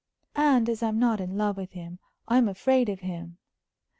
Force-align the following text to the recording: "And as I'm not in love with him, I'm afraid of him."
"And 0.35 0.67
as 0.67 0.81
I'm 0.81 0.97
not 0.97 1.21
in 1.21 1.37
love 1.37 1.57
with 1.57 1.73
him, 1.73 1.99
I'm 2.27 2.49
afraid 2.49 2.89
of 2.89 3.01
him." 3.01 3.37